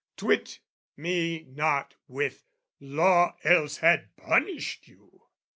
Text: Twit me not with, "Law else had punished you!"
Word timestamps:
Twit 0.17 0.57
me 0.97 1.43
not 1.43 1.93
with, 2.07 2.43
"Law 2.79 3.35
else 3.43 3.77
had 3.77 4.15
punished 4.15 4.87
you!" 4.87 5.27